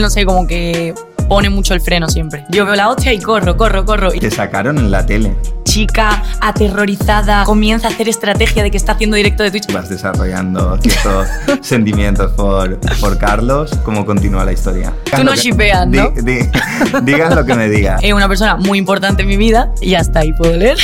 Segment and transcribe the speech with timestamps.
[0.00, 0.94] Él, no sé, como que
[1.28, 2.46] pone mucho el freno siempre.
[2.48, 4.14] Yo veo la hostia y corro, corro, corro.
[4.14, 5.36] Y Te sacaron en la tele.
[5.64, 9.70] chica aterrorizada comienza a hacer estrategia de que está haciendo directo de Twitch.
[9.72, 11.28] Vas desarrollando ciertos
[11.60, 13.70] sentimientos por, por Carlos.
[13.84, 14.92] ¿Cómo continúa la historia?
[15.14, 16.10] Tú no shipeas, ¿no?
[16.10, 16.48] Di- di-
[17.02, 18.00] digan lo que me digas.
[18.02, 20.78] Es una persona muy importante en mi vida y hasta ahí puedo leer.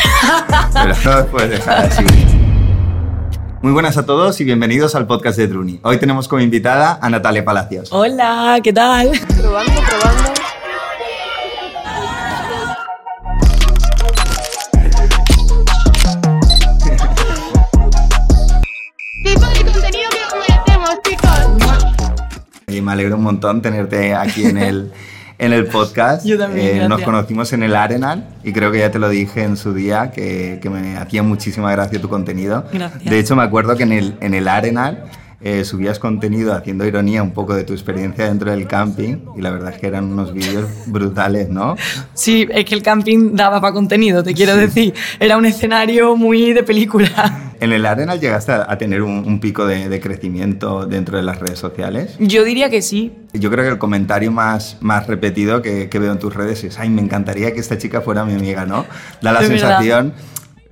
[0.75, 2.05] Pero no puedes dejar así.
[3.63, 5.81] Muy buenas a todos y bienvenidos al podcast de Druni.
[5.83, 7.89] Hoy tenemos como invitada a Natalia Palacios.
[7.91, 9.13] Hola, ¿qué tal?
[9.37, 10.33] Probando, probando.
[19.25, 21.31] Tipo de contenido que cometemos, chicos.
[22.69, 24.93] Y me alegro un montón tenerte aquí en el,
[25.39, 26.25] en el podcast.
[26.27, 29.43] Yo también, Eh, nos conocimos en el Arenal y creo que ya te lo dije
[29.43, 32.65] en su día que, que me hacía muchísima gracia tu contenido.
[32.73, 33.05] Gracias.
[33.05, 35.05] De hecho, me acuerdo que en el, en el Arenal
[35.47, 39.51] eh, subías contenido haciendo ironía un poco de tu experiencia dentro del camping y la
[39.51, 41.77] verdad es que eran unos vídeos brutales, ¿no?
[42.15, 44.93] Sí, es que el camping daba para contenido, te quiero decir.
[45.21, 47.43] Era un escenario muy de película.
[47.59, 51.23] En el Arenal llegaste a, a tener un, un pico de, de crecimiento dentro de
[51.23, 52.15] las redes sociales.
[52.19, 53.15] Yo diría que sí.
[53.33, 56.79] Yo creo que el comentario más, más repetido que, que veo en tus redes es,
[56.79, 58.85] ay, me encantaría que esta chica fuera mi amiga, ¿no?
[59.23, 60.13] Da la De verdad.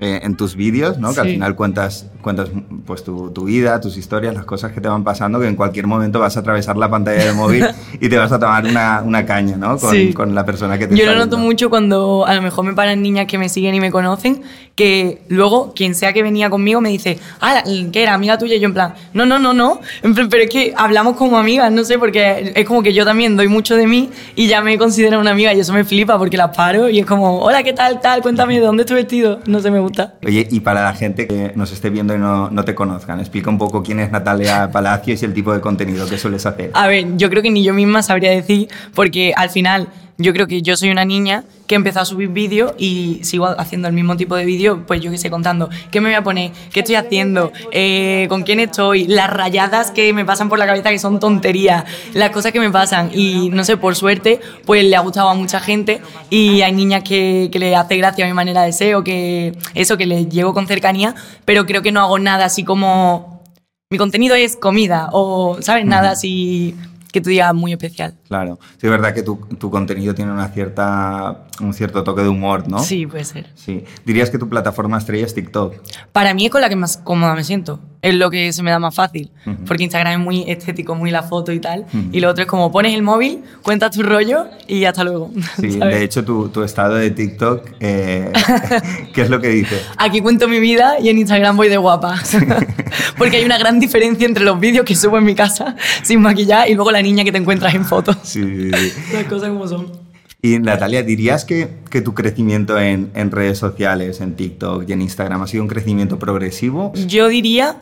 [0.05, 1.15] Eh, en tus vídeos, ¿no?
[1.15, 1.33] Que al Sí.
[1.35, 2.51] final cuentas, cuentas
[2.87, 5.87] pues, tu, tu vida, tus historias, las cosas que te van pasando, que en cualquier
[5.87, 7.67] momento vas a atravesar la pantalla del móvil
[8.01, 9.79] y te vas a tomar una, una caña, ¿no?
[9.79, 10.13] Con, Sí.
[10.13, 11.39] con la persona que te Yo lo noto viendo.
[11.39, 14.43] mucho cuando a lo mejor me paran niñas que me siguen y me conocen,
[14.75, 18.15] que luego quien sea que venía conmigo me dice, ah, ¿qué era?
[18.15, 18.57] Amiga tuya.
[18.57, 19.81] Y yo en plan, no, no, no, no.
[20.03, 23.05] En plan, pero es que hablamos como amigas, no sé, porque es como que yo
[23.05, 26.19] también doy mucho de mí y ya me considero una amiga y eso me flipa
[26.19, 28.21] porque las paro y es como, hola, ¿qué tal, tal?
[28.21, 29.39] Cuéntame, ¿de dónde estoy vestido?
[29.47, 29.94] No sé, me gusta.
[30.25, 33.51] Oye, y para la gente que nos esté viendo y no, no te conozcan, explica
[33.51, 36.71] un poco quién es Natalia Palacios y el tipo de contenido que sueles hacer.
[36.75, 40.47] A ver, yo creo que ni yo misma sabría decir, porque al final yo creo
[40.47, 44.17] que yo soy una niña que empezó a subir vídeos y sigo haciendo el mismo
[44.17, 46.95] tipo de vídeos, pues yo que sé, contando qué me voy a poner, qué estoy
[46.95, 51.19] haciendo, eh, con quién estoy, las rayadas que me pasan por la cabeza que son
[51.19, 55.29] tonterías, las cosas que me pasan y no sé, por suerte, pues le ha gustado
[55.29, 58.73] a mucha gente y hay niñas que, que le hace gracia a mi manera de
[58.73, 61.15] ser o que eso, que les llego con cercanía,
[61.45, 63.43] pero creo que no hago nada así como
[63.91, 65.85] mi contenido es comida o, ¿sabes?
[65.85, 66.75] Nada así
[67.15, 68.17] que tú digas muy especial.
[68.27, 72.29] Claro, sí es verdad que tu, tu contenido tiene una cierta, un cierto toque de
[72.29, 72.81] humor, ¿no?
[72.81, 73.53] Sí, puede ser.
[73.55, 73.85] Sí.
[74.05, 75.77] Dirías que tu plataforma estrella es TikTok.
[76.11, 77.79] Para mí es con la que más cómoda me siento.
[78.05, 79.31] Es lo que se me da más fácil.
[79.67, 81.87] Porque Instagram es muy estético, muy la foto y tal.
[82.13, 85.31] Y lo otro es como pones el móvil, cuentas tu rollo y hasta luego.
[85.59, 85.95] Sí, ¿sabes?
[85.95, 88.31] de hecho tu, tu estado de TikTok, eh,
[89.15, 89.81] ¿qué es lo que dice?
[89.97, 92.21] Aquí cuento mi vida y en Instagram voy de guapa.
[93.17, 96.69] Porque hay una gran diferencia entre los vídeos que subo en mi casa sin maquillar
[96.69, 98.19] y luego la niña que te encuentras en fotos.
[98.23, 99.15] Sí, sí, sí.
[99.15, 100.05] Las cosas como son.
[100.43, 105.01] Y Natalia, ¿dirías que, que tu crecimiento en, en redes sociales, en TikTok y en
[105.01, 106.93] Instagram ha sido un crecimiento progresivo?
[107.07, 107.79] Yo diría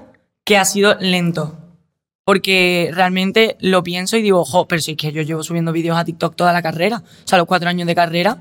[0.52, 1.56] que ha sido lento.
[2.26, 5.96] Porque realmente lo pienso y digo, jo, pero si es que yo llevo subiendo vídeos
[5.96, 7.02] a TikTok toda la carrera.
[7.24, 8.36] O sea, los cuatro años de carrera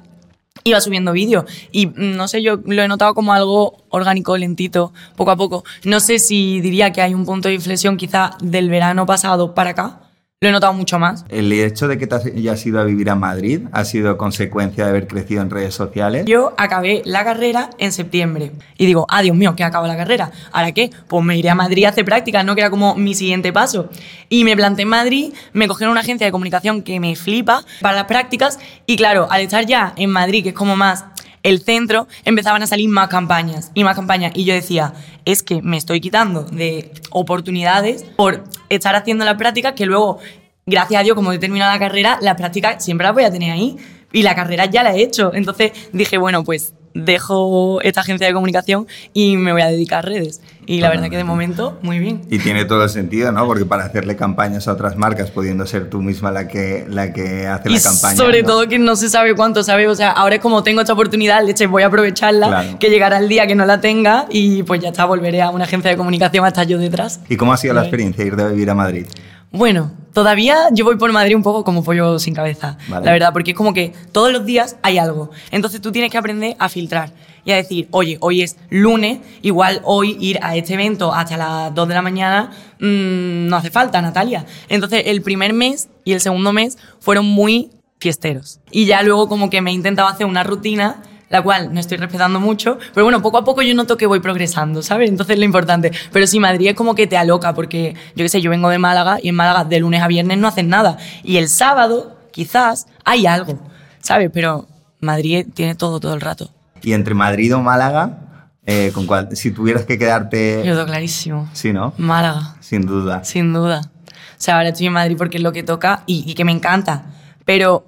[0.66, 1.46] iba subiendo vídeos.
[1.72, 5.64] Y mm, no sé, yo lo he notado como algo orgánico, lentito, poco a poco.
[5.86, 9.70] No sé si diría que hay un punto de inflexión quizá del verano pasado para
[9.70, 10.11] acá.
[10.44, 11.24] Lo he notado mucho más.
[11.30, 14.90] ¿El hecho de que te hayas ido a vivir a Madrid ha sido consecuencia de
[14.90, 16.26] haber crecido en redes sociales?
[16.26, 20.32] Yo acabé la carrera en septiembre y digo, ah, Dios mío, que acabo la carrera.
[20.52, 20.90] ¿Ahora qué?
[21.08, 22.56] Pues me iré a Madrid a hacer prácticas, ¿no?
[22.56, 23.92] Que era como mi siguiente paso.
[24.30, 27.98] Y me planté en Madrid, me cogieron una agencia de comunicación que me flipa para
[27.98, 28.58] las prácticas
[28.88, 31.06] y claro, al estar ya en Madrid, que es como más
[31.44, 34.32] el centro, empezaban a salir más campañas y más campañas.
[34.36, 34.94] Y yo decía,
[35.26, 40.20] es que me estoy quitando de oportunidades por estar haciendo las prácticas que luego,
[40.66, 43.52] gracias a Dios, como he terminado la carrera, las prácticas siempre las voy a tener
[43.52, 43.78] ahí.
[44.14, 45.32] Y la carrera ya la he hecho.
[45.34, 50.02] Entonces dije, bueno, pues dejo esta agencia de comunicación y me voy a dedicar a
[50.10, 50.42] redes.
[50.68, 52.22] Y la verdad que de momento, muy bien.
[52.30, 53.46] Y tiene todo el sentido, ¿no?
[53.48, 57.48] Porque para hacerle campañas a otras marcas, pudiendo ser tú misma la que, la que
[57.48, 58.16] hace Y la campaña.
[58.16, 58.48] sobre ¿no?
[58.48, 59.88] todo que no se sabe cuánto, ¿sabes?
[59.88, 62.80] O sea, ahora es como tengo esta oportunidad, leche, voy a aprovecharla, Claro.
[62.80, 65.64] que llegará el día que no la tenga y pues ya está, volveré a una
[65.66, 67.20] agencia de comunicación hasta yo detrás.
[67.28, 69.08] ¿Y cómo ha sido la experiencia ir de vivir a Madrid?
[69.52, 73.06] Bueno, todavía yo voy por Madrid un poco como pollo sin cabeza, Vale.
[73.06, 75.32] la verdad, porque es como que todos los días hay algo.
[75.52, 77.12] Entonces tú tienes que aprender a filtrar
[77.44, 81.74] y a decir, oye, hoy es lunes, igual hoy ir a este evento hasta las
[81.74, 84.46] 2 de la mañana mm, no hace falta, Natalia.
[84.70, 88.60] Entonces el primer mes y el segundo mes fueron muy fiesteros.
[88.72, 91.98] Y ya luego como que me he intentado hacer una rutina la cual no estoy
[91.98, 95.10] respetando mucho, pero bueno, poco a poco yo noto que voy progresando, ¿sabes?
[95.10, 95.92] Entonces es lo importante.
[96.12, 98.78] Pero sí, Madrid es como que te aloca, porque yo qué sé, yo vengo de
[98.78, 100.98] Málaga y en Málaga de lunes a viernes no hacen nada.
[101.24, 103.58] Y el sábado, quizás, hay algo,
[104.02, 104.30] ¿sabes?
[104.34, 104.68] Pero
[105.00, 106.52] Madrid tiene todo, todo el rato.
[106.84, 108.18] Y entre Madrid o Málaga,
[108.66, 110.64] eh, con cuál- si tuvieras que quedarte...
[110.66, 111.50] Yo lo clarísimo.
[111.54, 111.94] Sí, ¿no?
[111.98, 112.56] Málaga.
[112.60, 113.24] Sin duda.
[113.24, 113.82] Sin duda.
[114.08, 116.52] O sea, ahora estoy en Madrid porque es lo que toca y, y que me
[116.52, 117.06] encanta.
[117.46, 117.86] Pero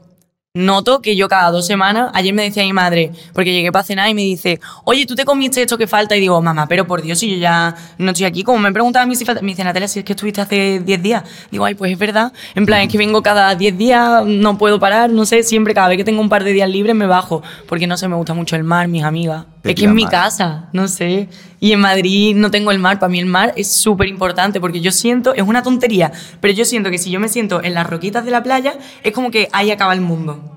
[0.55, 4.07] noto que yo cada dos semanas, ayer me decía mi madre, porque llegué para cenar
[4.09, 6.15] y me dice, oye, ¿tú te comiste esto que falta?
[6.15, 9.01] Y digo, mamá, pero por Dios, si yo ya no estoy aquí, como me preguntaba
[9.01, 11.23] a mí si falta, me dice, Natalia, si es que estuviste hace 10 días.
[11.50, 12.33] Digo, ay, pues es verdad.
[12.53, 15.88] En plan, es que vengo cada 10 días, no puedo parar, no sé, siempre, cada
[15.88, 18.35] vez que tengo un par de días libres me bajo, porque no sé, me gusta
[18.35, 19.52] mucho el mar, mis amigas.
[19.63, 21.30] Es que es mi casa, no sé.
[21.60, 23.00] Y en Madrid no tengo el mar.
[23.00, 26.12] Para mí el mar es súper importante porque yo siento, es una tontería,
[26.42, 28.74] pero yo siento que si yo me siento en las roquitas de la playa,
[29.04, 30.50] es como que ahí acaba el mundo.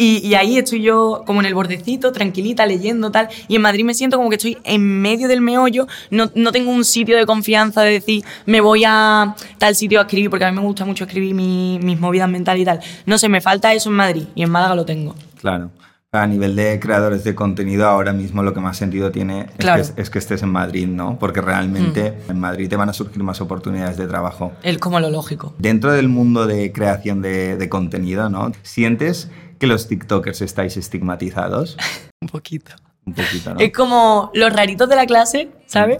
[0.00, 3.28] Y, y ahí estoy yo como en el bordecito, tranquilita, leyendo tal.
[3.48, 5.88] Y en Madrid me siento como que estoy en medio del meollo.
[6.10, 10.02] No, no tengo un sitio de confianza de decir, me voy a tal sitio a
[10.02, 12.80] escribir, porque a mí me gusta mucho escribir mi- mis movidas mentales y tal.
[13.06, 15.16] No sé, me falta eso en Madrid y en Málaga lo tengo.
[15.40, 15.70] Claro.
[16.10, 19.82] A nivel de creadores de contenido, ahora mismo lo que más sentido tiene es, Claro.
[19.94, 21.18] que, es que estés en Madrid, ¿no?
[21.18, 24.52] Porque realmente en Madrid te van a surgir más oportunidades de trabajo.
[24.62, 25.54] Es como lo lógico.
[25.58, 28.52] Dentro del mundo de creación de, de contenido, ¿no?
[28.62, 31.76] ¿Sientes que los TikTokers estáis estigmatizados?
[32.22, 32.72] Un poquito.
[33.04, 33.60] Un poquito, ¿no?
[33.60, 35.98] Es como los raritos de la clase, ¿sabes?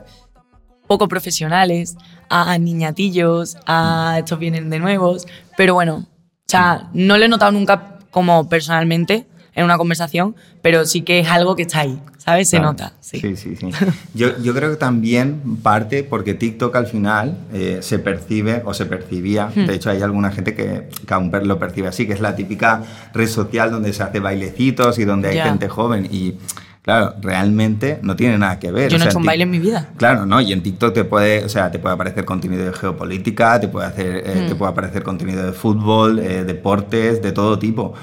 [0.87, 1.99] Poco profesionales,
[2.31, 5.26] a niñatillos, a estos vienen de nuevos.
[5.55, 6.06] Pero bueno, o
[6.46, 11.28] sea, no lo he notado nunca como personalmente en una conversación, pero sí que es
[11.28, 12.48] algo que está ahí, ¿sabes?
[12.48, 12.72] Se Claro.
[12.72, 12.92] nota.
[13.00, 13.20] Sí.
[13.20, 13.56] sí, sí.
[13.56, 13.66] sí.
[14.14, 18.86] Yo, yo creo que también parte porque TikTok al final eh, se percibe o se
[18.86, 19.66] percibía, Hmm.
[19.66, 22.36] de hecho hay alguna gente que, que aún per- lo percibe así, que es la
[22.36, 22.82] típica
[23.14, 25.44] red social donde se hace bailecitos y donde hay Ya.
[25.46, 26.34] gente joven y
[26.82, 28.90] claro, realmente no tiene nada que ver.
[28.90, 29.88] Yo O no he sea, hecho un baile en mi vida.
[29.96, 30.40] Claro, ¿no?
[30.40, 33.86] Y en TikTok te puede, o sea, te puede aparecer contenido de geopolítica, te puede,
[33.86, 34.48] hacer, eh, Hmm.
[34.48, 37.94] te puede aparecer contenido de fútbol, eh, deportes, de todo tipo.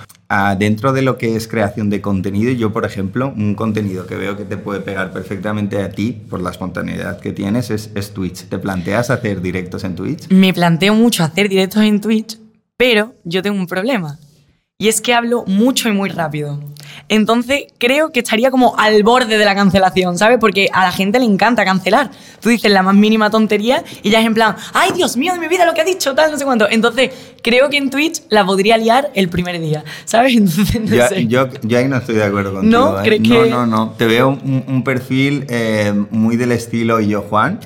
[0.57, 4.35] Dentro de lo que es creación de contenido, yo, por ejemplo, un contenido que veo
[4.35, 8.45] que te puede pegar perfectamente a ti por la espontaneidad que tienes es, es Twitch.
[8.45, 10.27] ¿Te planteas hacer directos en Twitch?
[10.29, 12.39] Me planteo mucho hacer directos en Twitch,
[12.75, 14.17] pero yo tengo un problema.
[14.77, 16.59] Y es que hablo mucho y muy rápido.
[17.09, 20.37] Entonces creo que estaría como al borde de la cancelación, ¿sabes?
[20.39, 22.11] Porque a la gente le encanta cancelar.
[22.39, 25.39] Tú dices la más mínima tontería y ya es en plan, ay Dios mío de
[25.39, 26.67] mi vida lo que ha dicho, tal, no sé cuánto.
[26.69, 27.11] Entonces
[27.41, 30.33] creo que en Twitch la podría liar el primer día, ¿sabes?
[30.37, 31.27] Entonces no Yo, sé.
[31.27, 32.71] yo, yo ahí no estoy de acuerdo contigo.
[32.79, 32.99] ¿No?
[32.99, 33.03] ¿eh?
[33.03, 33.89] ¿Crees no, que- no, no.
[33.97, 37.59] Te veo un, un perfil eh, muy del estilo y yo, Juan.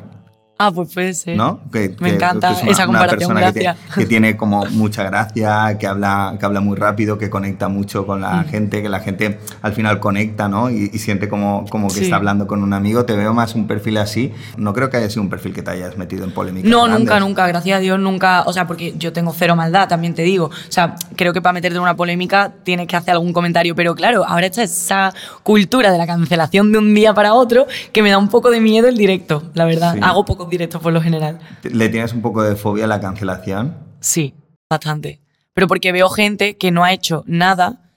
[0.61, 1.37] Ah, pues puede ser.
[1.37, 1.61] ¿no?
[1.71, 5.03] Que- Me que- encanta que es una- esa una comparación, persona que, tiene como mucha
[5.03, 8.21] gracia, que habla, que habla muy rápido, que conecta mucho con Mm.
[8.23, 10.69] la gente, que la gente al final conecta, ¿no?
[10.69, 12.03] Y, y siente como, como que Sí.
[12.03, 13.05] está hablando con un amigo.
[13.05, 14.33] Te veo más un perfil así.
[14.57, 16.67] No creo que haya sido un perfil que te hayas metido en polémica.
[16.67, 18.43] No, nunca, nunca, gracias a Dios, nunca.
[18.45, 20.47] O sea, porque yo tengo cero maldad, también te digo.
[20.47, 23.95] O sea, creo que para meterte en una polémica tienes que hacer algún comentario, pero
[23.95, 25.13] claro, ahora está esa
[25.43, 28.59] cultura de la cancelación de un día para otro que me da un poco de
[28.59, 29.93] miedo el directo, la verdad.
[29.93, 29.99] Sí.
[30.03, 31.39] Hago pocos directos por lo general.
[31.63, 33.77] ¿Le tienes un poco de fobia a la cancelación?
[33.99, 34.33] Sí,
[34.69, 35.21] bastante.
[35.53, 37.89] Pero porque veo gente que no ha hecho nada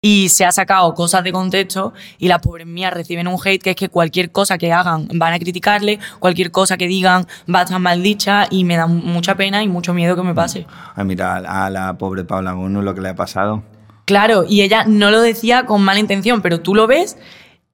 [0.00, 3.70] y se ha sacado cosas de contexto y las pobres mías reciben un hate que
[3.70, 7.62] es que cualquier cosa que hagan van a criticarle, cualquier cosa que digan va a
[7.64, 10.66] estar mal dicha y me da mucha pena y mucho miedo que me pase.
[10.94, 13.64] Ah, mira, a la pobre Paula Gonu lo que le ha pasado.
[14.04, 17.18] Claro, y ella no lo decía con mala intención, pero tú lo ves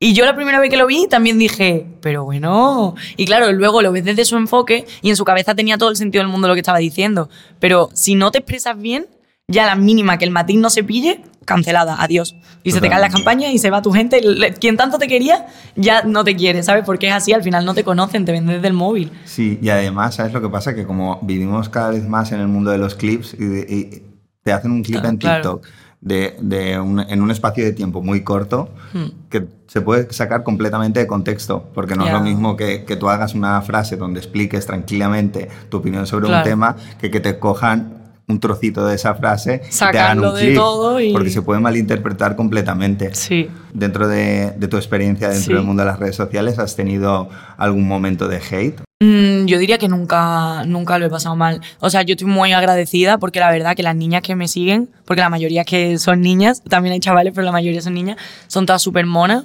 [0.05, 3.81] y yo la primera vez que lo vi también dije, pero bueno, y claro, luego
[3.83, 6.47] lo ves desde su enfoque y en su cabeza tenía todo el sentido del mundo
[6.49, 9.07] lo que estaba diciendo, pero si no te expresas bien,
[9.49, 12.35] ya la mínima que el matiz no se pille, cancelada, adiós.
[12.63, 14.21] Y se te caen las campañas y se va tu gente,
[14.59, 15.47] quien tanto te quería
[15.77, 16.83] ya no te quiere, ¿sabes?
[16.87, 19.11] Porque es así, al final no te conocen, te ven desde el móvil.
[19.27, 20.75] Sí, y además, ¿sabes lo que pasa?
[20.75, 24.03] Que como vivimos cada vez más en el mundo de los clips y, de- y
[24.43, 25.43] te hacen un clip Claro, en claro.
[25.61, 25.67] TikTok
[26.01, 29.09] de, de un- en un espacio de tiempo muy corto Hmm.
[29.29, 29.43] que
[29.75, 32.13] se puede sacar completamente de contexto, porque no Ya.
[32.13, 36.27] es lo mismo que, que tú hagas una frase donde expliques tranquilamente tu opinión sobre
[36.27, 36.45] un Claro.
[36.45, 37.93] tema que que te cojan
[38.29, 41.43] un trocito de esa frase y te hagan un de clip, todo y- porque se
[41.43, 43.13] puede malinterpretar completamente.
[43.17, 43.51] Sí.
[43.73, 45.53] Dentro de, de tu experiencia dentro Sí.
[45.55, 47.29] del mundo de las redes sociales, ¿has tenido
[47.59, 48.81] algún momento de hate?
[49.03, 51.61] Mm, yo diría que nunca, nunca lo he pasado mal.
[51.81, 54.89] O sea, yo estoy muy agradecida porque la verdad que las niñas que me siguen,
[55.05, 58.17] porque la mayoría que son niñas, también hay chavales, pero la mayoría son niñas,
[58.47, 59.45] son todas súper monas.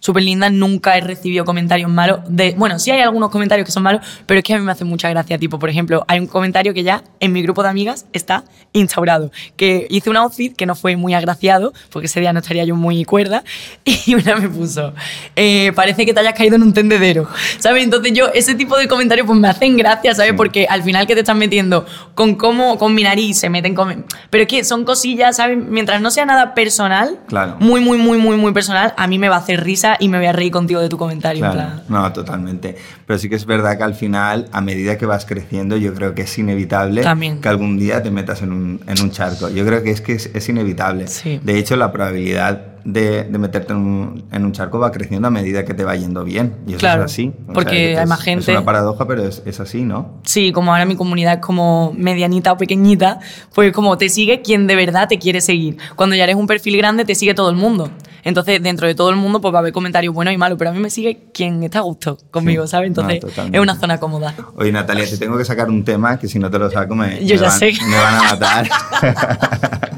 [0.00, 2.20] Súper linda, nunca he recibido comentarios malos.
[2.28, 4.72] De, bueno, sí hay algunos comentarios que son malos, pero es que a mí me
[4.72, 5.38] hace mucha gracia.
[5.38, 9.30] Tipo, por ejemplo, hay un comentario que ya en mi grupo de amigas está instaurado,
[9.56, 12.76] que hice un outfit que no fue muy agraciado, porque ese día no estaría yo
[12.76, 13.44] muy cuerda,
[13.84, 14.92] y una me puso,
[15.36, 17.28] eh, parece que te hayas caído en un tendedero,
[17.58, 17.84] ¿sabes?
[17.84, 20.30] Entonces yo, ese tipo de comentarios pues me hacen gracia, ¿sabes?
[20.32, 20.36] Sí.
[20.36, 24.06] Porque al final que te están metiendo con cómo, con mi nariz, se meten con...
[24.30, 25.58] Pero es que son cosillas, ¿sabes?
[25.58, 27.56] Mientras no sea nada personal, Claro.
[27.58, 30.18] muy, muy, muy, muy, muy personal, a mí me va a hacer risa y me
[30.18, 31.44] voy a reír contigo de tu comentario.
[31.44, 31.82] en Claro, plan.
[31.88, 32.76] no, totalmente.
[33.06, 36.14] Pero sí que es verdad que al final, a medida que vas creciendo, yo creo
[36.14, 37.40] que es inevitable También.
[37.40, 39.48] que algún día te metas en un, en un charco.
[39.48, 41.06] Yo creo que es que es, es inevitable.
[41.08, 41.40] Sí.
[41.42, 45.30] De hecho, la probabilidad de, de meterte en un, en un charco va creciendo a
[45.30, 46.54] medida que te va yendo bien.
[46.66, 47.30] Y eso Claro, es así.
[47.48, 50.14] O porque que hay es- más Es gente- una paradoja, pero es, es así, ¿no?
[50.24, 53.18] Sí, como ahora mi comunidad es como medianita o pequeñita,
[53.54, 55.76] pues como te sigue quien de verdad te quiere seguir.
[55.94, 57.90] Cuando ya eres un perfil grande, te sigue todo el mundo.
[58.24, 60.70] Entonces, dentro de todo el mundo, pues va a haber comentarios buenos y malos, pero
[60.70, 62.70] a mí me sigue quien está a gusto conmigo, Sí.
[62.72, 62.88] ¿sabes?
[62.88, 64.34] Entonces, No, es una zona cómoda.
[64.56, 67.24] Oye, Natalia, te tengo que sacar un tema que si no te lo saco me,
[67.24, 67.72] Yo me ya van, sé.
[67.86, 68.68] me van a matar.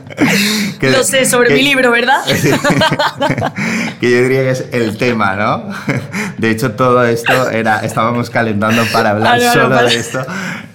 [0.79, 2.23] Que- Lo sé, sobre que- mi libro, ¿verdad?
[4.00, 5.64] que yo diría que es el tema, ¿no?
[6.38, 9.95] De hecho, todo esto era, estábamos calentando para hablar Ah, no, no, solo para- de
[9.97, 10.25] esto.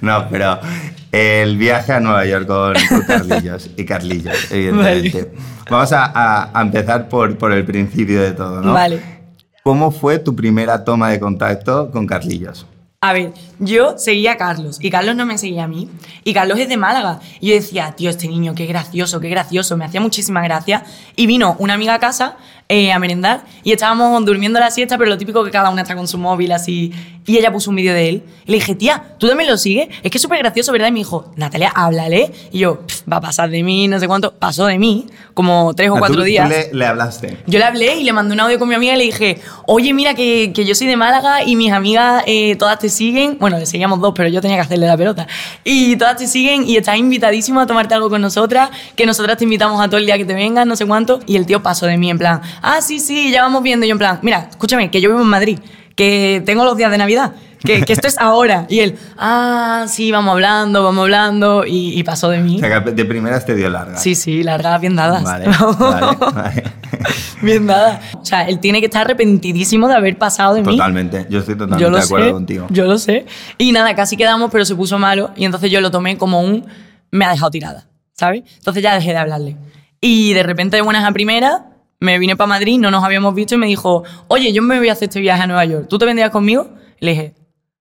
[0.02, 0.60] No, pero
[1.12, 5.32] el viaje a Nueva York con, con Carlillos y Carlillos, evidentemente.
[5.70, 8.74] Vamos a, a- a empezar por, por el principio de todo, ¿no?
[8.74, 9.02] Vale.
[9.64, 12.66] ¿Cómo fue tu primera toma de contacto con Carlillos?
[13.02, 15.88] A ver, yo seguía a Carlos y Carlos no me seguía a mí.
[16.24, 17.20] Y Carlos es de Málaga.
[17.40, 19.78] Y yo decía, tío, este niño, qué gracioso, qué gracioso.
[19.78, 20.84] Me hacía muchísima gracia.
[21.16, 22.38] Y vino una amiga a casa
[22.70, 25.96] eh, a merendar y estábamos durmiendo la siesta, pero lo típico que cada una está
[25.96, 26.94] con su móvil así.
[27.26, 28.24] Y ella puso un vídeo de él.
[28.46, 29.90] Y le dije, tía, ¿tú también lo sigues?
[30.02, 30.88] Es que es súper gracioso, ¿verdad?
[30.88, 32.32] Y me dijo, Natalia, háblale.
[32.54, 34.32] Y yo, "Pf, va a pasar de mí, no sé cuánto.
[34.34, 36.48] Pasó de mí, como tres o Ah, cuatro tú- tú días.
[36.48, 37.38] le, le hablaste.
[37.46, 39.94] Yo le hablé y le mandé un audio con mi amiga y le dije, oye,
[39.94, 43.38] mira que, que yo soy de Málaga y mis amigas eh, todas te siguen.
[43.42, 45.28] Bueno, le seguíamos dos, pero yo tenía que hacerle la pelota.
[45.66, 49.44] Y todas te siguen y estás invitadísimo a tomarte algo con nosotras, que nosotras te
[49.44, 51.20] invitamos a todo el día que te vengas, no sé cuánto.
[51.26, 53.86] Y el tío pasó de mí en plan, ah, sí, sí, ya vamos viendo.
[53.86, 55.60] Y yo en plan, mira, escúchame, que yo vivo en Madrid,
[55.96, 57.34] que tengo los días de Navidad.
[57.64, 58.68] Que, que esto es ahora.
[58.70, 61.66] Y él, ah, sí, vamos hablando, vamos hablando.
[61.66, 62.58] Y, y pasó de mí.
[62.58, 63.98] O sea, que de primeras te dio larga.
[63.98, 65.24] Sí, sí, largas bien dadas.
[65.24, 65.48] Vale,
[65.80, 66.64] vale, vale.
[67.42, 68.00] Bien nada.
[68.14, 70.68] O sea, él tiene que estar arrepentidísimo de haber pasado de mí.
[70.68, 72.68] Totalmente, yo estoy totalmente Yo lo de acuerdo sé, contigo.
[72.70, 73.26] yo lo sé.
[73.58, 75.32] Y nada, casi quedamos, pero se puso malo.
[75.36, 76.66] Y entonces yo lo tomé como un
[77.12, 78.44] me ha dejado tirada, ¿sabes?
[78.58, 79.58] Entonces ya dejé de hablarle.
[80.02, 81.62] Y de repente, de buenas a primeras,
[82.00, 84.90] me vine para Madrid, no nos habíamos visto y me dijo, oye, yo me voy
[84.90, 85.88] a hacer este viaje a Nueva York.
[85.90, 86.70] ¿Tú te vendrías conmigo?
[87.00, 87.36] Le dije,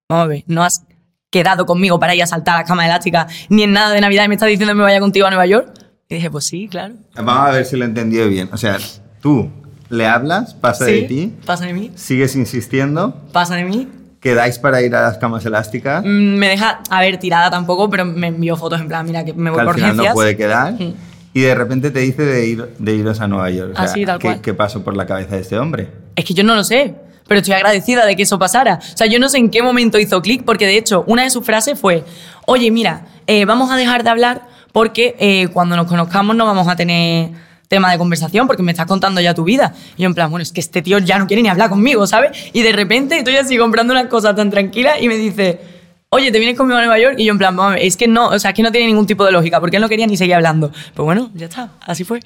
[0.09, 0.85] vamos a ver, no has
[1.31, 4.25] quedado conmigo para ir a saltar a las camas elásticas ni en nada de Navidad
[4.25, 5.73] y me estás diciendo que me vaya contigo a Nueva York.
[6.09, 6.95] Y dije, pues sí, claro.
[7.15, 8.49] Vamos a ver si lo he entendido bien.
[8.53, 8.79] O sea,
[9.21, 9.51] tú
[9.91, 13.89] le hablas, pasa de ti, Pasa de mí, sigues insistiendo, pasa de mí.
[14.21, 18.05] quedáis para ir a las camas elásticas, Mm, Me deja, a ver, tirada tampoco, pero
[18.05, 20.37] me envió fotos en plan, mira, que me voy que al por final no puede
[20.37, 20.95] quedar, Mm.
[21.37, 23.73] Y de repente te dice de, ir, de iros a Nueva York.
[23.73, 24.41] O sea, Así, tal ¿qué, cual.
[24.41, 25.89] ¿Qué pasó por la cabeza de este hombre?
[26.15, 26.95] Es que yo no lo sé,
[27.29, 28.81] pero estoy agradecida de que eso pasara.
[28.83, 31.29] O sea, yo no sé en qué momento hizo clic, porque de hecho, una de
[31.29, 32.05] sus frases fue,
[32.47, 36.69] oye, mira, eh, vamos a dejar de hablar porque eh, cuando nos conozcamos no vamos
[36.69, 37.33] a tener
[37.69, 39.75] tema de conversación porque me estás contando ya tu vida.
[39.99, 42.07] Y yo en plan, bueno, es que este tío ya no quiere ni hablar conmigo,
[42.07, 42.31] ¿sabes?
[42.55, 45.61] Y de repente estoy así comprando unas cosas tan tranquilas y me dice,
[46.11, 47.17] oye, ¿te vienes conmigo a Nueva York?
[47.19, 49.07] Y yo en plan, ver, es que no, o sea, es que no tiene ningún
[49.07, 50.71] tipo de lógica, porque él no quería ni seguir hablando.
[50.95, 52.21] Pues bueno, ya está, así fue.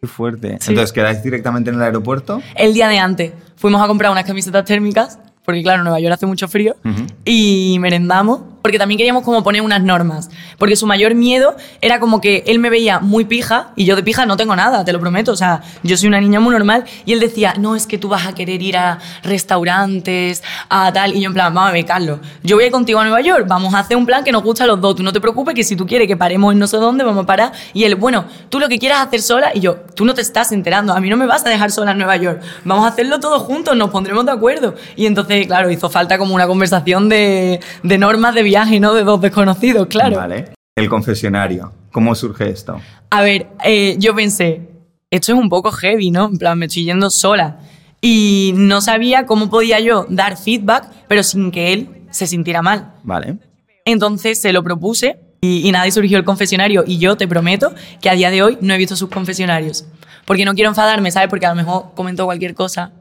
[0.00, 0.56] Qué fuerte.
[0.60, 0.70] Sí.
[0.70, 2.42] Entonces, ¿quedáis directamente en el aeropuerto?
[2.56, 6.14] El día de antes fuimos a comprar unas camisetas térmicas, porque claro, en Nueva York
[6.14, 7.06] hace mucho frío, Ujú.
[7.24, 12.20] y merendamos, porque también queríamos como poner unas normas, porque su mayor miedo era como
[12.20, 15.00] que él me veía muy pija, y yo de pija no tengo nada, te lo
[15.00, 17.98] prometo, o sea, yo soy una niña muy normal, y él decía, no, es que
[17.98, 22.20] tú vas a querer ir a restaurantes, a tal, y yo en plan, ver, Carlos,
[22.42, 24.66] yo voy contigo a Nueva York, vamos a hacer un plan que nos gusta a
[24.66, 26.76] los dos, tú no te preocupes, que si tú quieres que paremos en no sé
[26.76, 29.76] dónde, vamos a parar, y él, bueno, tú lo que quieras hacer sola, y yo,
[29.94, 32.16] tú no te estás enterando, a mí no me vas a dejar sola en Nueva
[32.16, 34.74] York, vamos a hacerlo todos juntos, nos pondremos de acuerdo.
[34.96, 38.94] Y entonces, claro, hizo falta como una conversación de, de normas de viaje, ¿no?
[38.94, 40.16] De dos desconocidos, claro.
[40.16, 40.52] Vale.
[40.76, 41.72] El confesionario.
[41.92, 42.80] ¿Cómo surge esto?
[43.10, 44.68] A ver, eh, yo pensé,
[45.10, 46.26] esto es un poco heavy, ¿no?
[46.26, 47.60] En plan, me estoy yendo sola.
[48.00, 52.94] Y no sabía cómo podía yo dar feedback, pero sin que él se sintiera mal.
[53.04, 53.38] Vale.
[53.84, 56.82] Entonces se lo propuse y, y nada, y surgió el confesionario.
[56.86, 59.84] Y yo te prometo que a día de hoy no he visto sus confesionarios.
[60.24, 61.28] Porque no quiero enfadarme, ¿sabes?
[61.28, 62.92] Porque a lo mejor comentó cualquier cosa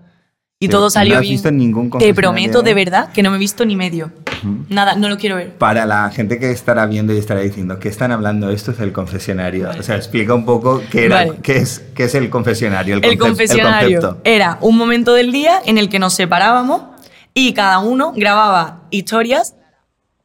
[0.62, 1.36] Y todo no salió has bien.
[1.36, 4.12] visto ningún Te prometo de verdad que no me he visto ni medio.
[4.68, 5.54] Nada, no lo quiero ver.
[5.58, 8.50] Para la gente que estará viendo y estará diciendo, ¿qué están hablando?
[8.50, 9.70] Esto es el confesionario.
[9.80, 11.34] O sea, explica un poco qué, era, Vale.
[11.42, 12.98] qué, es, qué es el confesionario.
[12.98, 14.22] El, El confesionario concepto.
[14.26, 16.82] era un momento del día en el que nos separábamos
[17.34, 19.56] y cada uno grababa historias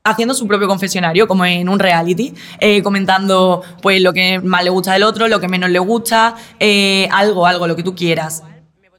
[0.03, 4.71] haciendo su propio confesionario, como en un reality, eh, comentando pues lo que más le
[4.71, 8.43] gusta del otro, lo que menos le gusta, eh, algo, algo, lo que tú quieras.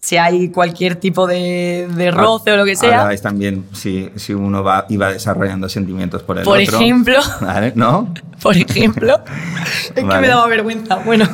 [0.05, 2.89] Si hay cualquier tipo de, de roce o lo que sea.
[2.91, 6.77] Hablabais también si, si uno va, iba desarrollando sentimientos por el Por otro.
[6.77, 7.17] ejemplo.
[7.41, 7.73] ¿Vale?
[7.73, 8.13] ¿No?
[8.43, 9.19] por ejemplo.
[9.87, 10.21] es que Vale.
[10.21, 10.97] me daba vergüenza.
[10.97, 11.27] Bueno,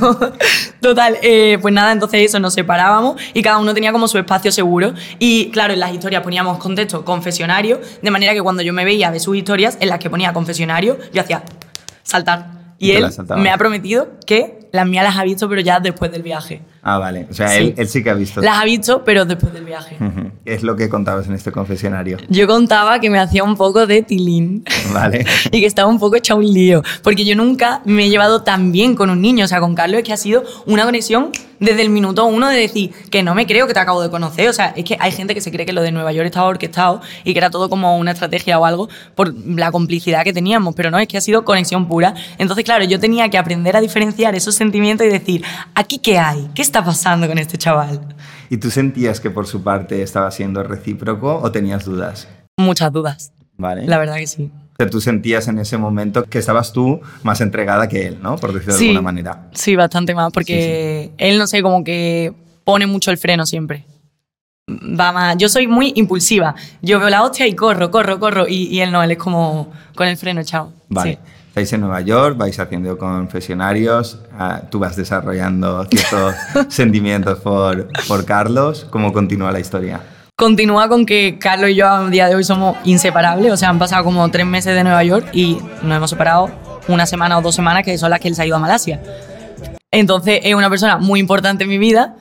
[0.80, 4.54] total, eh, pues nada, entonces eso, nos separábamos y cada uno tenía como su espacio
[4.54, 4.94] seguro.
[5.20, 9.12] Y claro, en las historias poníamos contexto confesionario, de manera que cuando yo me veía
[9.12, 11.44] de sus historias en las que ponía confesionario, yo hacía
[12.04, 12.62] saltar.
[12.80, 16.24] Y él me ha prometido que las mías las ha visto, pero ya después del
[16.24, 16.62] viaje.
[16.84, 17.28] Ah, vale.
[17.30, 17.58] O sea, Sí.
[17.58, 18.42] él, él sí que ha visto.
[18.42, 19.98] Las ha visto, pero después del viaje.
[20.46, 22.18] Es lo que contabas en este confesionario.
[22.30, 24.64] Yo contaba que me hacía un poco de tilín.
[24.94, 25.26] Vale.
[25.52, 26.82] y que estaba un poco echado un lío.
[27.04, 29.46] Porque yo nunca me he llevado tan bien con un niño.
[29.46, 32.58] O sea, con Carlos es que ha sido una conexión desde el minuto uno de
[32.58, 34.50] decir que no me creo que te acabo de conocer.
[34.50, 36.48] O sea, es que hay gente que se cree que lo de Nueva York estaba
[36.48, 40.74] orquestado y que era todo como una estrategia o algo por la complicidad que teníamos.
[40.74, 42.16] Pero no, es que ha sido conexión pura.
[42.40, 45.44] Entonces, claro, yo tenía que aprender a diferenciar esos sentimientos y decir,
[45.76, 46.50] ¿aquí qué hay?
[46.56, 48.00] ¿Qué está pasando con este chaval?
[48.50, 52.28] ¿Y tú sentías que por su parte estaba siendo recíproco o tenías dudas?
[52.58, 53.34] Muchas dudas.
[53.58, 53.86] Vale.
[53.86, 54.50] La verdad que sí.
[54.74, 58.38] O sea, tú sentías en ese momento que estabas tú más entregada que él, ¿no?
[58.38, 59.50] Por decirlo de Sí, alguna manera.
[59.54, 63.86] Sí, bastante más, porque él, no sé, como que pone mucho el freno siempre.
[64.70, 65.38] Va más.
[65.38, 66.56] Yo soy muy impulsiva.
[66.82, 68.48] Yo veo la hostia y corro, corro, corro.
[68.48, 70.72] Y, y él no, él es como con el freno echado.
[70.90, 71.20] Vale.
[71.52, 76.34] Estáis en Nueva York, vais haciendo confesionarios, ah, tú vas desarrollando ciertos
[76.74, 78.88] sentimientos por, por Carlos.
[78.90, 80.00] ¿Cómo continúa la historia?
[80.38, 83.52] Continúa con que Carlos y yo a día de hoy somos inseparables.
[83.52, 86.50] O sea, han pasado como tres meses de Nueva York y nos hemos separado
[86.88, 89.02] una semana o dos semanas, que son las que él se ha ido a Malasia.
[89.92, 92.16] Entonces, es una persona muy importante en mi vida.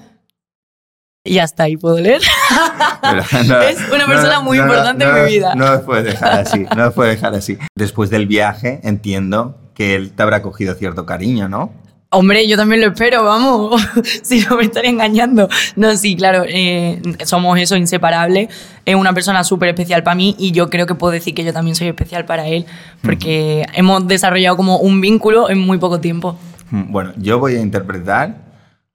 [1.25, 2.23] Y hasta ahí puedo leer.
[3.03, 3.23] Pero
[3.63, 5.55] Es una persona muy importante en no, mi vida.
[5.55, 7.59] No os puedes dejar así, no puedes dejar así.
[7.77, 11.73] Después del viaje, entiendo que él te habrá cogido cierto cariño, ¿no?
[12.13, 13.81] Hombre, yo también lo espero, vamos.
[14.23, 15.49] si no me estaría engañando.
[15.77, 18.49] No, sí, claro, eh, somos eso, inseparables.
[18.85, 21.53] Es una persona súper especial para mí y yo creo que puedo decir que yo
[21.53, 22.67] también soy especial para él,
[23.03, 26.37] porque hemos desarrollado como un vínculo en muy poco tiempo.
[26.71, 28.39] Mm, Bueno, yo voy a interpretar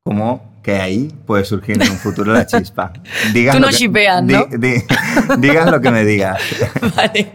[0.04, 2.92] como que ahí puede surgir en un futuro la chispa.
[3.36, 4.46] Digas Tú no shipeas, ¿no?
[4.48, 4.84] di- di-
[5.38, 6.42] digas lo que me digas.
[6.96, 7.34] vale.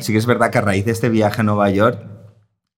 [0.00, 1.98] Sí que es verdad que a raíz de este viaje a Nueva York,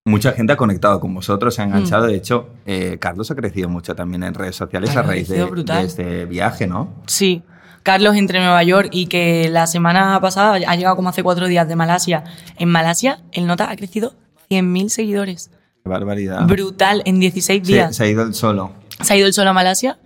[0.05, 2.07] mucha gente ha conectado con vosotros, se ha enganchado.
[2.07, 5.45] De hecho, eh, Carlos ha crecido mucho también en redes sociales a raíz de,
[5.83, 6.95] este viaje, ¿no?
[7.07, 7.43] Sí.
[7.83, 11.67] Carlos entre Nueva York y que la semana pasada ha llegado como hace cuatro días
[11.67, 12.23] de Malasia.
[12.57, 14.15] En Malasia, el Nota ha crecido
[14.49, 15.51] 100.000 seguidores.
[15.83, 16.47] Qué barbaridad.
[16.47, 17.97] Brutal, en 16 Se, días.
[17.97, 18.73] se ha ido el solo.
[19.01, 19.99] Se ha ido el sol a Malasia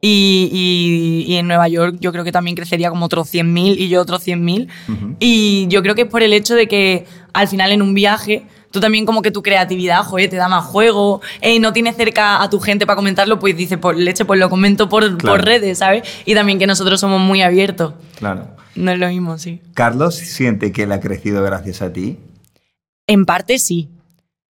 [0.00, 0.48] y,
[1.26, 4.00] y- y en Nueva York yo creo que también crecería como otros 100.000 y yo
[4.00, 4.68] otros 100.000.
[5.20, 8.44] Y yo creo que es por el hecho de que al final en un viaje
[8.70, 12.40] tú también como que tu creatividad, joder, te da más juego, eh, no tienes cerca
[12.40, 15.36] a tu gente para comentarlo, pues dices, por leche, pues lo comento por, Claro.
[15.38, 16.04] por redes, ¿sabes?
[16.24, 17.94] Y también que nosotros somos muy abiertos.
[18.16, 18.46] Claro.
[18.76, 19.60] No es lo mismo, sí.
[19.74, 22.18] ¿Carlos siente que él ha crecido gracias a ti?
[23.08, 23.88] En parte sí.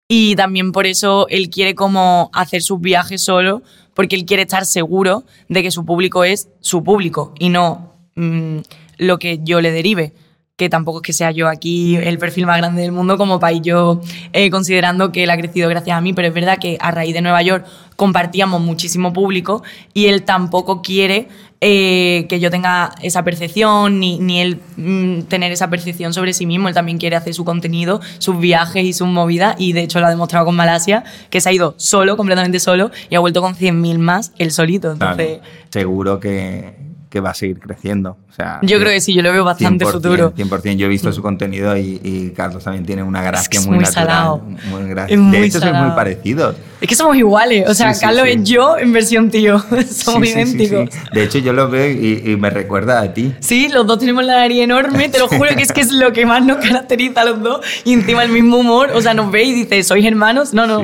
[0.09, 3.61] Y también por eso él quiere como hacer sus viajes solo,
[3.97, 8.59] porque él quiere estar seguro de que su público es su público y no mm,
[8.99, 10.13] lo que yo le derive.
[10.55, 13.61] Que tampoco es que sea yo aquí el perfil más grande del mundo como ir
[13.63, 14.01] yo
[14.33, 17.15] eh, considerando que él ha crecido gracias a mí, pero es verdad que a raíz
[17.15, 19.63] de Nueva York compartíamos muchísimo público
[19.95, 21.27] y él tampoco quiere
[21.61, 26.45] eh, que yo tenga esa percepción ni, ni él mm, tener esa percepción sobre sí
[26.45, 26.67] mismo.
[26.67, 30.05] Él también quiere hacer su contenido, sus viajes y sus movidas y de hecho lo
[30.05, 33.55] ha demostrado con Malasia, que se ha ido solo, completamente solo y ha vuelto con
[33.55, 34.91] 100.000 más él solito.
[34.91, 35.43] Entonces, Claro.
[35.71, 36.75] Seguro que,
[37.09, 38.17] que va a seguir creciendo.
[38.29, 40.33] O sea, yo creo que sí, yo lo veo bastante 100%, futuro.
[40.35, 40.75] 100%.
[40.75, 43.83] Yo he visto su contenido y, y Carlos también tiene una gracia es muy, muy
[43.83, 44.07] natural.
[44.07, 44.37] salado.
[44.69, 45.95] Muy gra- Es muy de hecho, son muy salado.
[45.95, 46.55] parecidos.
[46.79, 48.31] Es que somos iguales, o sea, Sí, sí, Carlos sí.
[48.33, 49.59] es yo en versión tío,
[49.89, 50.89] somos Sí, sí, sí, idénticos.
[51.11, 53.33] De hecho, yo lo veo y, y me recuerda a ti.
[53.39, 56.13] Sí, los dos tenemos la nariz enorme, te lo juro que es que es lo
[56.13, 59.31] que más nos caracteriza a los dos y encima el mismo humor, o sea, nos
[59.31, 60.53] ve y dice, ¿sois hermanos?
[60.53, 60.83] No, no.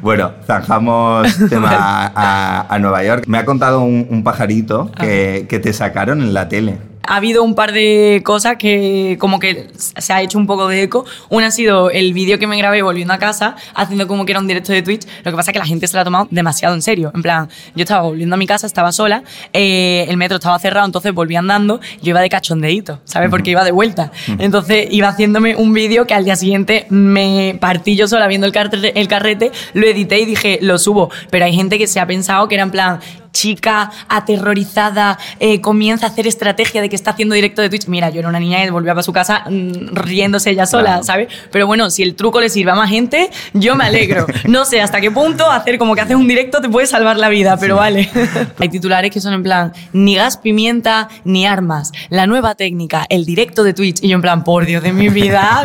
[0.00, 1.70] Bueno, zanjamos tema
[2.14, 3.24] a, a Nueva York.
[3.28, 6.78] Me ha contado un, un pajarito que, que te sacaron en la tele.
[7.12, 10.84] Ha habido un par de cosas que como que se ha hecho un poco de
[10.84, 11.04] eco.
[11.28, 14.40] Una ha sido el vídeo que me grabé volviendo a casa, haciendo como que era
[14.40, 15.06] un directo de Twitch.
[15.22, 17.12] Lo que pasa es que la gente se lo ha tomado demasiado en serio.
[17.14, 20.86] En plan, yo estaba volviendo a mi casa, estaba sola, eh, el metro estaba cerrado,
[20.86, 23.28] entonces volví andando, yo iba de cachondeíto, ¿sabes?
[23.28, 24.10] Porque iba de vuelta.
[24.38, 28.54] Entonces iba haciéndome un vídeo que al día siguiente me partí yo sola viendo el
[28.54, 31.10] carrete, el carrete, lo edité y dije, lo subo.
[31.28, 33.00] Pero hay gente que se ha pensado que era en plan,
[33.32, 37.86] chica aterrorizada eh, comienza a hacer estrategia de que está haciendo directo de Twitch.
[37.86, 41.04] Mira, yo era una niña que volvía para su casa mm, riéndose ella sola, Claro.
[41.04, 41.28] ¿sabes?
[41.50, 44.26] Pero bueno, si el truco le sirve a más gente, yo me alegro.
[44.44, 47.28] No sé hasta qué punto hacer como que haces un directo te puede salvar la
[47.28, 48.10] vida, pero vale.
[48.58, 51.92] Hay titulares que son en plan, ni gas pimienta ni armas.
[52.10, 54.02] La nueva técnica, el directo de Twitch.
[54.02, 55.62] Y yo en plan, por Dios de mi vida.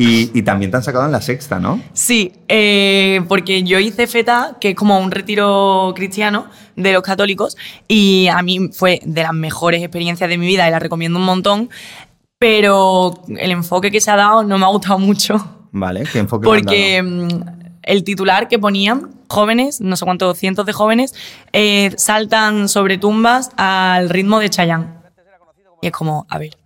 [0.00, 1.82] Y, y también te han sacado en la sexta, ¿no?
[1.92, 7.56] Sí, eh, porque yo hice FETA, que es como un retiro cristiano de los católicos,
[7.88, 11.24] y a mí fue de las mejores experiencias de mi vida y la recomiendo un
[11.24, 11.68] montón,
[12.38, 15.36] pero el enfoque que se ha dado no me ha gustado mucho,
[15.72, 17.28] Vale, ¿qué enfoque porque mm,
[17.82, 21.14] el titular que ponían, jóvenes, no sé cuántos cientos de jóvenes,
[21.52, 24.86] eh, saltan sobre tumbas al ritmo de Chayanne.
[25.80, 26.56] Y es como, a ver,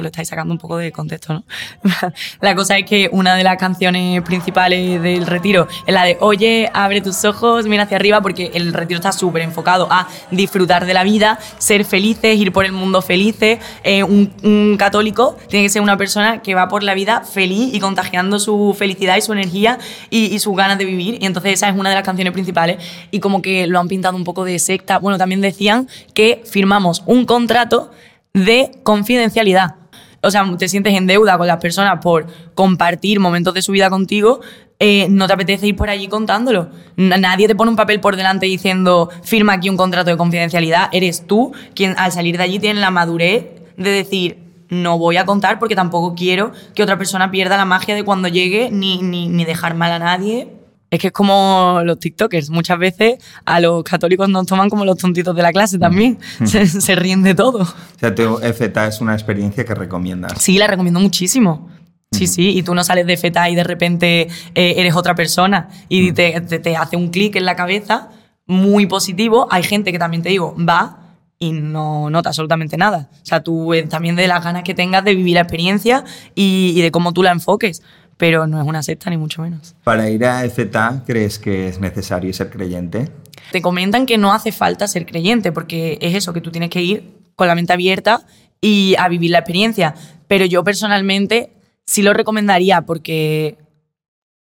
[0.00, 1.44] lo estáis sacando un poco de contexto, ¿no?
[2.40, 6.70] la cosa es que una de las canciones principales del retiro es la de Oye,
[6.72, 10.94] abre tus ojos, mira hacia arriba, porque el retiro está súper enfocado a disfrutar de
[10.94, 13.58] la vida, ser felices, ir por el mundo felices.
[13.84, 14.30] Eh, un,
[14.78, 18.74] católico tiene que ser una persona que va por la vida feliz y contagiando su
[18.78, 19.78] felicidad y su energía
[20.10, 21.18] y, y sus ganas de vivir.
[21.20, 22.78] Y entonces esa es una de las canciones principales.
[23.10, 24.98] Y como que lo han pintado un poco de secta.
[24.98, 27.90] Bueno, también decían que firmamos un contrato
[28.32, 29.76] de confidencialidad.
[30.22, 33.88] O sea, te sientes en deuda con las personas por compartir momentos de su vida
[33.88, 34.40] contigo,
[34.78, 36.70] eh, no te apetece ir por allí contándolo.
[36.96, 40.88] Nadie te pone un papel por delante diciendo, firma aquí un contrato de confidencialidad.
[40.92, 44.38] Eres tú quien al salir de allí tiene la madurez de decir,
[44.70, 48.28] no voy a contar porque tampoco quiero que otra persona pierda la magia de cuando
[48.28, 50.48] llegue, ni, ni, ni dejar mal a nadie.
[50.90, 52.50] Es que es como los TikTokers.
[52.50, 56.18] Muchas veces a los católicos nos toman como los tontitos de la clase también.
[56.44, 57.62] Se, se ríen de todo.
[57.62, 60.32] O sea, tu FETA es una experiencia que recomiendas.
[60.42, 61.68] Sí, la recomiendo muchísimo.
[62.12, 64.22] Sí, sí, y tú no sales de feta y de repente
[64.56, 68.08] eh, eres otra persona y te, te- te hace un clic en la cabeza
[68.46, 69.46] muy positivo.
[69.48, 70.96] Hay gente que también te digo, va
[71.38, 73.08] y no nota absolutamente nada.
[73.12, 76.02] O sea, tú eh, también de las ganas que tengas de vivir la experiencia
[76.34, 77.80] y, y de cómo tú la enfoques,
[78.20, 79.74] pero no es una secta ni mucho menos.
[79.82, 83.08] Para ir a FETA, ¿crees que es necesario ser creyente?
[83.50, 86.82] Te comentan que no hace falta ser creyente, porque es eso, que tú tienes que
[86.82, 88.26] ir con la mente abierta
[88.60, 89.94] y a vivir la experiencia.
[90.28, 91.54] Pero yo personalmente
[91.86, 93.56] sí lo recomendaría porque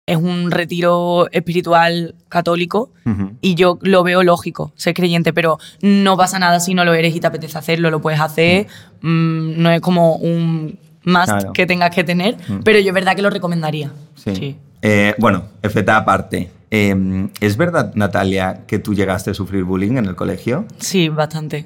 [0.05, 2.93] es un retiro espiritual católico
[3.41, 7.13] y yo lo veo lógico ser creyente, pero no pasa nada si no lo eres
[7.13, 8.67] y te apetece hacerlo, lo puedes hacer,
[9.01, 10.79] mm, no es como un
[11.29, 11.53] Claro.
[11.53, 13.91] que tengas que tener, pero yo es verdad que lo recomendaría.
[14.15, 14.57] Sí.
[14.81, 16.49] Eh, bueno, FETA aparte.
[16.71, 20.65] eh, ¿Es verdad, Natalia, que tú llegaste a sufrir bullying en el colegio?
[20.79, 21.65] Sí, bastante.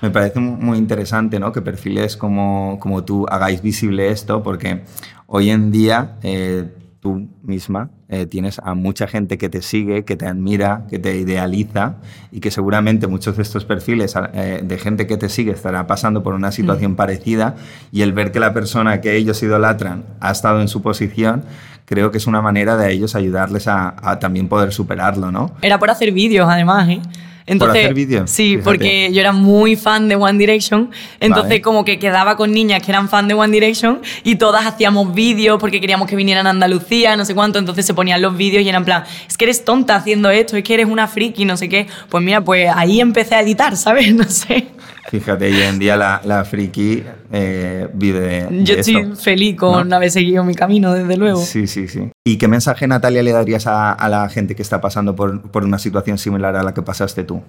[0.00, 1.52] Me parece mu- muy interesante ¿no?
[1.52, 4.82] que perfiles como, como tú hagáis visible esto, porque
[5.26, 6.64] hoy en día eh,
[7.02, 11.16] tú misma eh, tienes a mucha gente que te sigue, que te admira, que te
[11.16, 11.96] idealiza
[12.30, 16.22] y que seguramente muchos de estos perfiles eh, de gente que te sigue estará pasando
[16.22, 17.56] por una situación parecida
[17.90, 21.42] y el ver que la persona que ellos idolatran ha estado en su posición,
[21.86, 25.50] creo que es una manera de ellos ayudarles a, a también poder superarlo, ¿no?
[25.60, 27.00] Era por hacer vídeos, además, ¿eh?
[27.46, 28.30] Entonces, hacer vídeos?
[28.30, 28.62] Sí, Fíjate.
[28.64, 30.90] porque yo era muy fan de One Direction.
[31.20, 31.62] Entonces, Vale.
[31.62, 35.58] como que quedaba con niñas que eran fan de One Direction y todas hacíamos vídeos
[35.58, 37.58] porque queríamos que vinieran a Andalucía, no sé cuánto.
[37.58, 40.56] Entonces se ponían los vídeos y eran en plan, es que eres tonta haciendo esto,
[40.56, 41.86] es que eres una friki, no sé qué.
[42.08, 44.12] Pues mira, pues ahí empecé a editar, ¿sabes?
[44.22, 44.66] No sé.
[45.12, 49.16] Fíjate, hoy en día la, la friki eh, vive de, Yo estoy esto.
[49.16, 49.96] feliz con ¿no?
[49.96, 51.38] haber seguido mi camino, desde luego.
[51.38, 52.10] Sí, sí, sí.
[52.24, 55.64] ¿Y qué mensaje, Natalia, le darías a, a la gente que está pasando por, por
[55.64, 57.42] una situación similar a la que pasaste tú?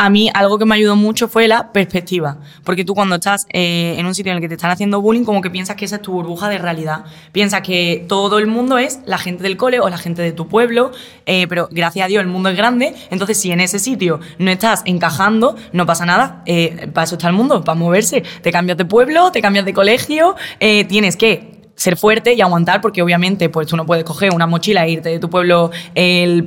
[0.00, 3.96] A mí algo que me ayudó mucho fue la perspectiva, porque tú cuando estás eh,
[3.98, 5.96] en un sitio en el que te están haciendo bullying, como que piensas que esa
[5.96, 7.04] es tu burbuja de realidad.
[7.32, 10.46] Piensas que todo el mundo es la gente del cole o la gente de tu
[10.46, 10.92] pueblo,
[11.26, 14.52] eh, pero gracias a Dios el mundo es grande, entonces si en ese sitio no
[14.52, 18.22] estás encajando, no pasa nada, eh, para eso está el mundo, para moverse.
[18.40, 22.80] Te cambias de pueblo, te cambias de colegio, eh, tienes que ser fuerte y aguantar,
[22.80, 26.44] porque obviamente pues tú no puedes coger una mochila e irte de tu pueblo eh,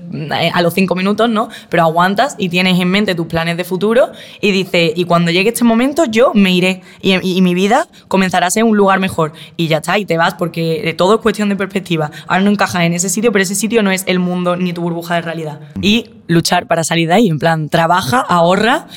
[0.53, 1.47] a los cinco minutos, ¿no?
[1.69, 5.49] Pero aguantas y tienes en mente tus planes de futuro y dices, y cuando llegue
[5.49, 8.99] este momento yo me iré y, y- y mi vida comenzará a ser un lugar
[8.99, 9.31] mejor.
[9.55, 12.11] Y ya está, y te vas, porque eh, todo es cuestión de perspectiva.
[12.27, 14.81] Ahora no encajas en ese sitio, pero ese sitio no es el mundo ni tu
[14.81, 15.59] burbuja de realidad.
[15.81, 18.87] Y luchar para salir de ahí, en plan, trabaja, ahorra,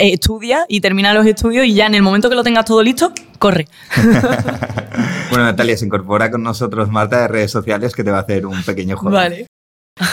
[0.00, 2.82] eh, estudia y termina los estudios y ya en el momento que lo tengas todo
[2.82, 3.68] listo, corre.
[5.34, 8.46] Bueno, Natalia, se incorpora con nosotros Marta de redes sociales que te va a hacer
[8.46, 9.16] un pequeño juego.
[9.16, 9.48] Vale.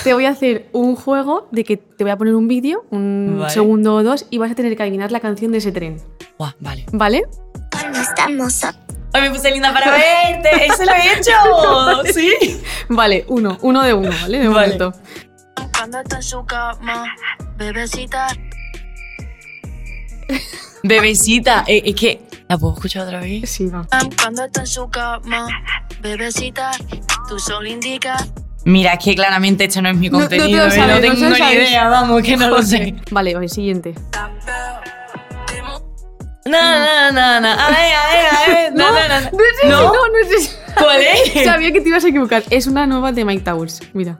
[0.03, 3.37] Te voy a hacer un juego de que te voy a poner un vídeo, un
[3.39, 3.53] Vale.
[3.53, 6.01] segundo o dos, y vas a tener que adivinar la canción de ese tren.
[6.39, 6.85] Guau, vale.
[6.91, 7.21] ¿Vale?
[9.13, 10.65] Ay, me puse linda para verte.
[10.65, 12.13] ¡Eso lo he hecho!
[12.13, 12.59] ¿Sí?
[12.89, 14.39] Vale, uno, uno de uno, ¿vale?
[14.39, 14.73] De Vale.
[14.79, 14.99] momento.
[15.77, 17.05] Cuando está en su cama,
[17.57, 18.27] bebecita.
[20.83, 21.63] Bebecita.
[21.67, 22.21] eh, es que.
[22.51, 23.49] ¿La puedo escuchar otra vez?
[23.49, 23.87] Sí, va.
[24.21, 25.47] Cuando está en su cama,
[26.01, 26.71] bebecita.
[27.29, 28.17] Tu sol indica.
[28.65, 30.65] Mira, es que claramente esto no es mi No- no te lo contenido.
[30.65, 31.69] eh, No, sabes, no tengo ni sabes.
[31.69, 32.95] idea, vamos, que no lo sé.
[33.09, 33.95] Vale, vale, siguiente.
[36.43, 37.67] Na, na, na, na.
[37.67, 38.25] Ay, ay,
[38.65, 38.71] ay.
[38.73, 39.31] Na, na, na, na.
[39.31, 39.81] No es ese, ¿No?
[39.83, 40.55] no, no es ese.
[40.77, 41.43] ¿Cuál es?
[41.45, 42.43] Sabía que te ibas a equivocar.
[42.49, 43.79] Es una nueva de Mike Towers.
[43.93, 44.19] Mira.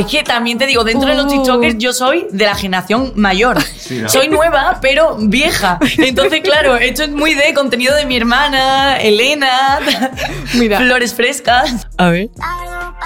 [0.00, 1.28] Es que también te digo, dentro de los.
[1.28, 3.58] TikTokers yo soy de la generación mayor.
[3.90, 4.08] ¿no?
[4.08, 5.78] Soy nueva, pero vieja.
[5.98, 9.78] Entonces, claro, esto es muy de contenido de mi hermana, Elena,
[10.54, 10.78] Mira.
[10.78, 11.86] flores frescas.
[11.98, 12.30] A ver.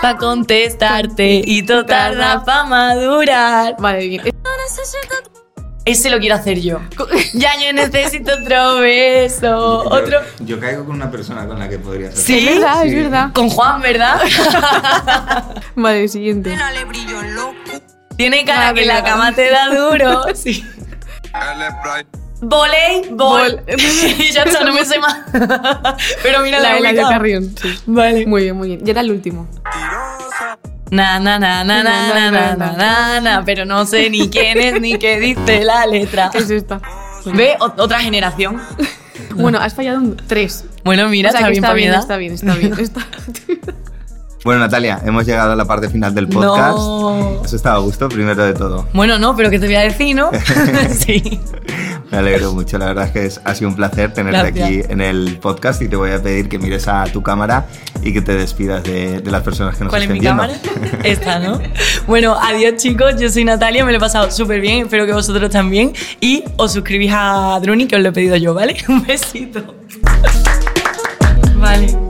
[0.01, 3.77] Pa' contestarte y todo tarda pa' madurar.
[3.79, 4.23] Vale, bien.
[5.87, 6.81] Ese lo quiero hacer yo.
[7.35, 9.81] Ya yo necesito otro beso.
[9.91, 10.21] Otro.
[10.41, 12.19] Yo, caigo con una persona con la que podría ser.
[12.21, 12.49] ¿Sí?
[12.49, 12.97] Es verdad, es Sí.
[12.97, 13.31] verdad.
[13.35, 14.21] Con Juan, ¿verdad?
[15.75, 16.57] Vale, siguiente.
[16.57, 17.55] Dale brillo loco.
[18.17, 20.23] Tiene cara que la cama te da duro.
[20.35, 20.65] Sí.
[22.41, 23.63] Voley, bol.
[24.19, 25.19] Y ya está, no me sé más.
[26.23, 27.11] Pero mira la, La de la de ubicado.
[27.11, 27.55] Carrión.
[27.61, 27.79] Sí.
[27.87, 28.27] Vale.
[28.27, 28.85] Muy bien, muy bien.
[28.85, 29.49] Ya era el último.
[29.65, 30.19] Na,
[30.95, 34.81] na, na, na, na, na, na, na, na, na, pero no sé ni quién es
[34.81, 36.31] ni qué dice la letra.
[36.35, 36.81] Es esta.
[37.25, 38.61] Ve, otra generación.
[39.37, 40.65] Bueno, has fallado un tres.
[40.85, 43.01] Bueno, mira, O sea, está que bien está bien, está bien, está bien, está
[44.45, 46.77] Bueno, Natalia, hemos llegado a la parte final del podcast.
[46.77, 47.41] No.
[47.45, 48.89] ¿Has estado a gusto, primero de todo?
[48.93, 50.31] Bueno, no, pero ¿qué te voy a decir, no?
[50.99, 51.41] sí.
[52.11, 54.69] Me alegro mucho, la verdad es que es- ha sido un placer tenerte Gracias.
[54.69, 57.67] aquí en el podcast y te voy a pedir que mires a tu cámara
[58.03, 60.43] y que te despidas de, de las personas que nos ¿Cuál es estén mi viendo.
[60.43, 60.59] cámara?
[61.03, 61.61] Esta, ¿no?
[62.07, 65.51] Bueno, adiós chicos, yo soy Natalia, me lo he pasado súper bien, espero que vosotros
[65.51, 65.93] también.
[66.21, 68.77] Y os suscribís a Druni, que os lo he pedido yo, ¿vale?
[68.89, 69.75] Un besito.
[71.57, 72.04] Vale.